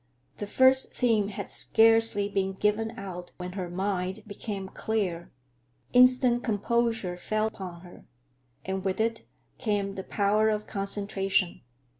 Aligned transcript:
The 0.39 0.47
first 0.47 0.91
theme 0.93 1.27
had 1.27 1.51
scarcely 1.51 2.27
been 2.27 2.53
given 2.53 2.89
out 2.97 3.33
when 3.37 3.51
her 3.51 3.69
mind 3.69 4.23
became 4.25 4.67
clear; 4.67 5.31
instant 5.93 6.43
composure 6.43 7.17
fell 7.17 7.45
upon 7.45 7.81
her, 7.81 8.05
and 8.65 8.83
with 8.83 8.99
it 8.99 9.27
came 9.59 9.93
the 9.93 10.03
power 10.03 10.49
of 10.49 10.65
concentration. 10.65 11.61